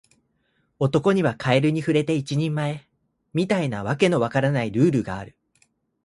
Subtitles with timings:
[0.79, 2.87] 男にはカエルに触れて一人前、
[3.35, 5.37] みたいな訳の分からないルールがある